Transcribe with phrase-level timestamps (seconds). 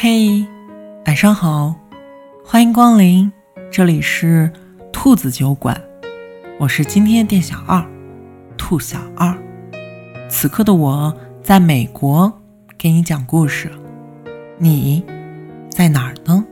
[0.00, 0.46] 嘿，
[1.06, 1.74] 晚上好，
[2.44, 3.32] 欢迎光临，
[3.68, 4.48] 这里是
[4.92, 5.76] 兔子酒馆，
[6.60, 7.84] 我是今天的店小二，
[8.56, 9.36] 兔小二。
[10.30, 12.32] 此刻的我在美国
[12.78, 13.68] 给你讲故事，
[14.56, 15.04] 你
[15.68, 16.44] 在哪儿呢？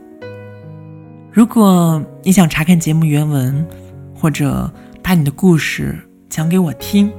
[1.31, 3.65] 如果你想查看节目原文，
[4.13, 4.69] 或者
[5.01, 7.09] 把你的故事讲给我听，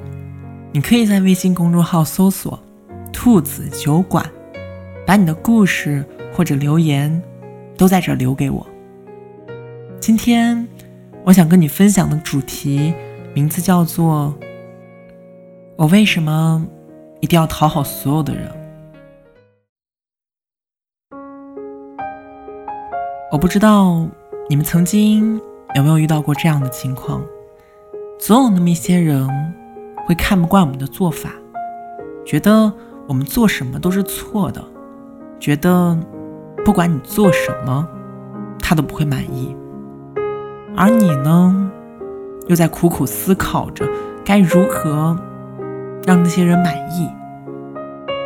[0.73, 2.63] 你可以在微信公众号搜索
[3.15, 4.31] “兔子酒馆”，
[5.09, 6.05] 把你的故事。
[6.31, 7.23] 或者留言，
[7.77, 8.65] 都在这留给我。
[9.99, 10.69] 今天
[11.25, 12.95] 我想跟你分享的主题
[13.35, 14.33] 名字叫做
[15.75, 16.65] “我为什么
[17.19, 18.49] 一定要讨好所有的人”。
[23.33, 24.07] 我不知道
[24.49, 25.41] 你们曾经
[25.75, 27.21] 有没有遇到过这样的情况：
[28.21, 29.29] 总有那么一些人
[30.07, 31.33] 会看不惯我们的做法，
[32.25, 32.73] 觉得
[33.09, 34.65] 我们做什么都是错的，
[35.39, 35.99] 觉得。
[36.65, 37.89] 不管你做什么，
[38.59, 39.57] 他都不会满意。
[40.77, 41.71] 而你呢，
[42.47, 43.89] 又在苦苦思考着
[44.23, 45.17] 该如何
[46.05, 47.09] 让那些人满意。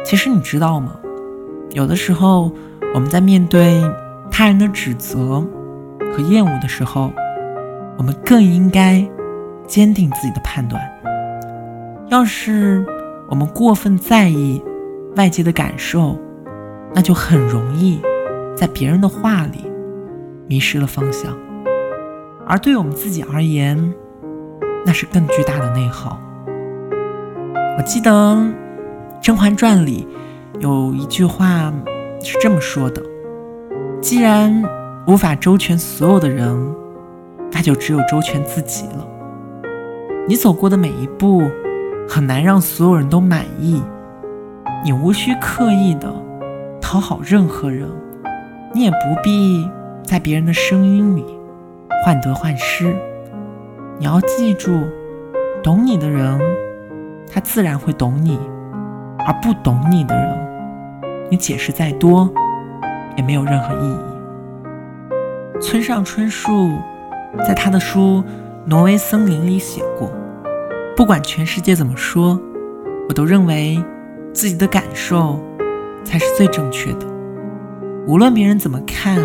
[0.05, 0.97] 其实你知道吗？
[1.71, 2.51] 有的时候
[2.95, 3.81] 我们在面对
[4.29, 5.47] 他人的指责
[6.13, 7.13] 和厌恶的时候，
[7.99, 9.09] 我们更应该
[9.69, 10.83] 坚定自己的判断。
[12.09, 12.85] 要是
[13.29, 14.61] 我们过分在意
[15.15, 16.19] 外界的感受，
[16.95, 18.01] 那就很容易。
[18.55, 19.65] 在别人的话里
[20.47, 21.37] 迷失了方向，
[22.47, 23.93] 而对我们自己而言，
[24.85, 26.19] 那是更巨大的内耗。
[27.79, 28.11] 我记得
[29.23, 30.07] 《甄嬛传》里
[30.61, 31.73] 有一句话
[32.23, 33.03] 是这么说的
[34.03, 34.63] ：“既然
[35.07, 36.75] 无法周全所有的人，
[37.51, 39.09] 那就只有周全自己了。
[40.29, 41.43] 你走过的每一步，
[42.07, 43.83] 很难让所有人都满意。
[44.85, 46.13] 你无需刻意的
[46.93, 47.89] 讨好任何人。”
[48.75, 49.67] 你也不必
[50.05, 51.25] 在别人的声音里
[52.05, 52.95] 患得患失。
[53.99, 54.87] 你要记住，
[55.63, 56.39] 懂你的人，
[57.33, 58.37] 他自然会懂你；
[59.27, 60.39] 而不懂你的人，
[61.31, 62.31] 你解释再多
[63.17, 65.61] 也没有任何意义。
[65.63, 66.73] 村上春树
[67.47, 68.23] 在他的书
[68.67, 70.11] 《挪威森林》里写过
[70.95, 72.39] ：“不管全世界怎么说，
[73.09, 73.83] 我都认为
[74.35, 75.41] 自己的感受
[76.05, 77.07] 才是最正确的。”
[78.07, 79.19] 无论别人怎么看，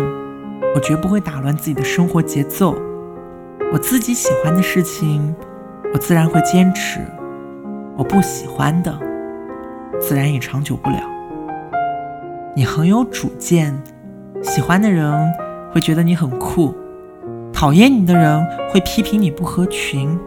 [0.74, 2.76] 我绝不会打乱自己的生活节奏。
[3.72, 5.34] 我自己喜欢的事情，
[5.92, 7.00] 我自然会坚持；
[7.96, 8.98] 我不喜欢的，
[10.00, 10.98] 自然也长久不了。
[12.54, 13.76] 你很有主见，
[14.42, 15.12] 喜欢的人
[15.72, 16.74] 会觉得你很酷，
[17.52, 20.18] 讨厌你的人会批评你不合群。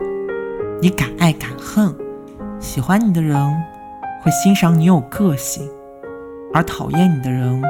[0.82, 1.96] 你敢爱敢恨，
[2.60, 3.38] 喜欢你的人
[4.22, 5.70] 会欣赏你有个性，
[6.54, 7.62] 而讨厌你的人。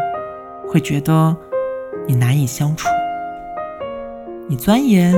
[0.67, 1.35] 会觉得
[2.07, 2.87] 你难以相处，
[4.47, 5.13] 你钻研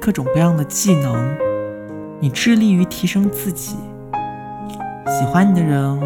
[0.00, 1.14] 各种各样的技能，
[2.18, 3.76] 你致力于提升自己。
[5.06, 6.00] 喜欢你的人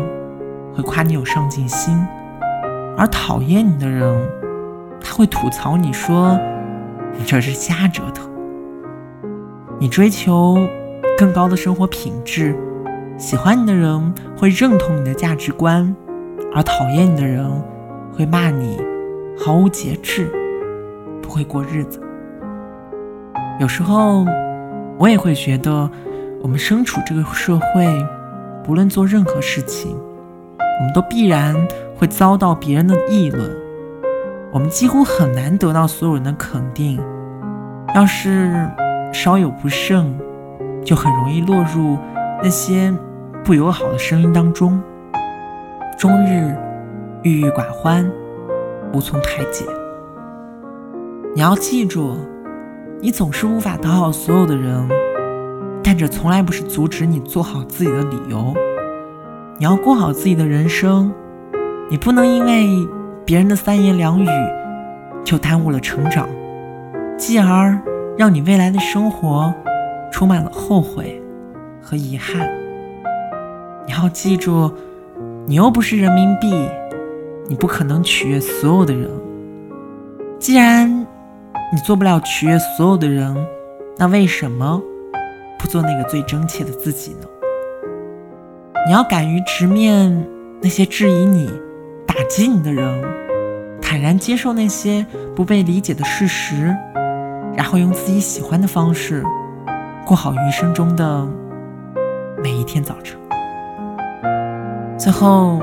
[0.75, 1.97] 会夸你有上进心，
[2.98, 4.28] 而讨厌你的人，
[5.00, 6.37] 他会吐槽你说
[7.16, 8.28] 你这是瞎折腾。
[9.78, 10.58] 你追求
[11.16, 12.53] 更高的生活品质，
[13.16, 15.94] 喜欢你的人会认同你的价值观，
[16.56, 17.49] 而讨厌你的人。
[18.17, 18.81] 会骂你
[19.39, 20.33] 毫无节制，
[21.21, 22.00] 不会过日子。
[23.61, 24.25] 有时候
[24.97, 25.91] 我也会觉得，
[26.41, 27.87] 我们身处这个社会，
[28.65, 29.94] 不论做任何事情，
[30.59, 31.55] 我们都必然
[31.94, 33.55] 会遭到别人的议论。
[34.50, 36.99] 我们几乎很难得到所有人的肯定。
[37.94, 38.67] 要是
[39.12, 40.19] 稍有不慎，
[40.83, 41.99] 就很容易落入
[42.43, 42.91] 那些
[43.44, 44.81] 不友好的声音当中，
[45.97, 46.55] 终日。
[47.23, 48.09] 郁郁寡欢，
[48.93, 49.65] 无从排解。
[51.34, 52.15] 你要记住，
[53.01, 54.89] 你总是无法讨好所有的人，
[55.83, 58.55] 但这从来不是阻止你做好自己的理由。
[59.59, 61.12] 你要过好自己的人生，
[61.91, 62.87] 你不能因为
[63.25, 64.29] 别人的三言两语
[65.25, 66.29] 就耽误了成长，
[67.19, 67.76] 继而
[68.17, 69.53] 让你未来的生活
[70.12, 71.20] 充满了后悔
[71.82, 72.49] 和遗憾。
[73.87, 74.70] 你要记住，
[75.46, 76.52] 你又不是人民币。
[77.48, 79.08] 你不可能取悦所有的人。
[80.40, 80.90] 既然
[81.72, 83.37] 你做不了取悦所有的人，
[83.96, 84.82] 那为什么
[85.56, 87.28] 不做那个最真切的自己呢？
[88.84, 90.26] 你要敢于直面
[90.60, 91.48] 那些质疑你、
[92.04, 93.00] 打击你的人，
[93.81, 95.06] 坦然接受那些
[95.37, 96.76] 不被理解的事实，
[97.56, 99.22] 然后用自己喜欢的方式
[100.04, 101.25] 过好余生中的
[102.43, 103.16] 每一天早晨。
[105.06, 105.62] 最后。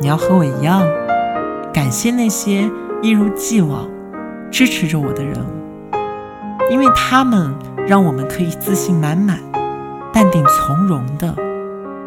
[0.00, 0.82] 你要和我一样，
[1.72, 2.68] 感谢那些
[3.02, 3.88] 一如既往
[4.50, 5.36] 支持着我的人，
[6.68, 7.52] 因为他们
[7.86, 9.38] 让我们可以自信满满、
[10.12, 11.32] 淡定从容地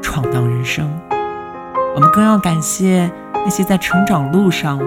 [0.01, 0.89] 闯荡人生。
[1.95, 4.77] 我们更要感谢那些在成长路上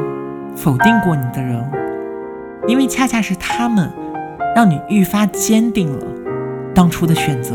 [0.54, 1.62] 否定过你的人，
[2.66, 3.90] 因为恰恰是他们
[4.54, 6.06] 让你愈发坚定了
[6.74, 7.54] 当初的选择。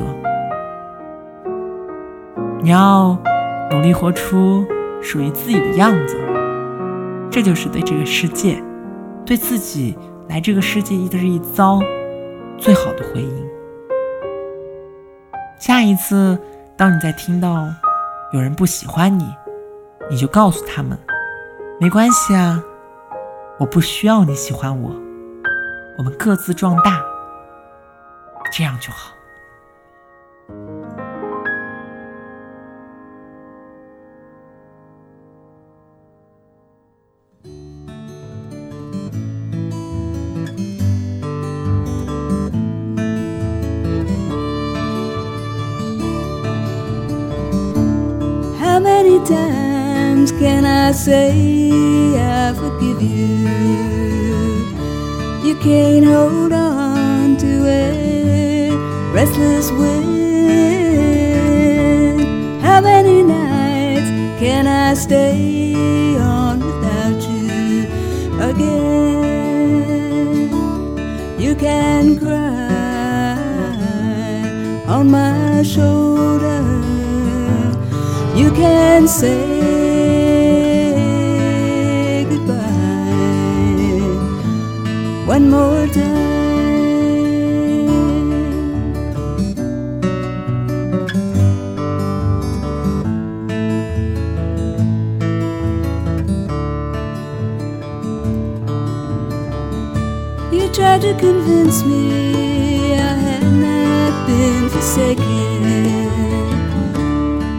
[2.61, 3.17] 你要
[3.71, 4.66] 努力活出
[5.01, 6.18] 属于自己的样子，
[7.31, 8.62] 这就是对这个世界、
[9.25, 11.80] 对自己来这个世界一日一遭
[12.57, 13.50] 最好的回应。
[15.60, 16.38] 下一次，
[16.75, 17.68] 当你在听到
[18.33, 19.25] 有人不喜欢你，
[20.10, 20.98] 你就告诉他们，
[21.80, 22.63] 没关系啊，
[23.60, 24.89] 我不需要你喜欢我，
[25.98, 27.04] 我们各自壮大，
[28.51, 29.12] 这样就好。
[49.25, 51.31] Times can I say
[52.18, 53.38] I forgive you?
[55.48, 58.71] You can't hold on to a
[59.13, 60.19] restless wind.
[62.62, 67.88] How many nights can I stay on without you
[68.50, 68.89] again?
[71.39, 73.39] You can cry
[74.88, 76.08] on my shoulder
[78.59, 79.45] can say
[82.29, 82.57] goodbye
[85.25, 86.19] one more time.
[100.51, 106.19] You tried to convince me I had not been forsaken.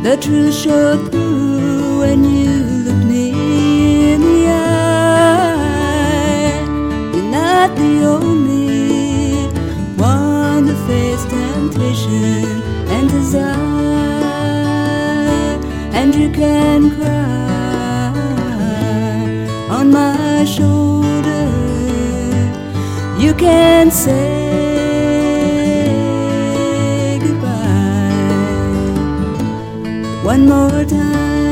[0.02, 5.61] The truth showed through when you looked me in the eye.
[7.14, 9.47] You're not the only
[9.97, 13.50] one to face temptation and desire,
[15.93, 18.14] and you can cry
[19.69, 21.47] on my shoulder.
[23.19, 24.39] You can say.
[30.40, 31.50] One more time.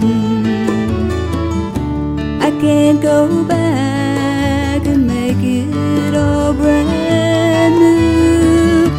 [0.00, 1.10] Forgotten.
[2.40, 8.90] I can't go back and make it all brand new.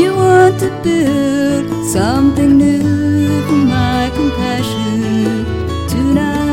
[0.00, 5.44] You want to build something new for my compassion
[5.88, 6.48] tonight,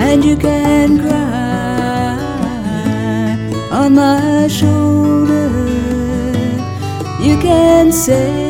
[0.00, 1.18] and you can cry
[3.70, 4.98] on my shoulder
[7.20, 8.47] you can say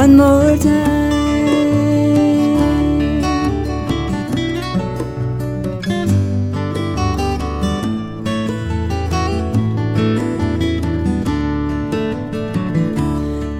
[0.00, 0.70] one more time.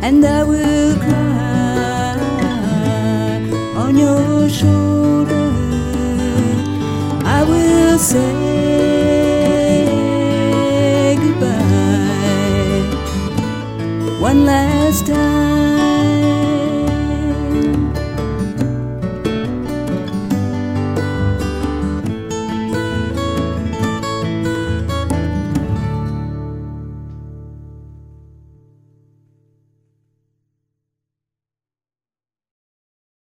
[0.02, 2.16] And I will cry
[3.82, 5.52] on your shoulder.
[7.37, 8.26] I will say
[11.23, 12.85] goodbye
[14.20, 15.79] one last time.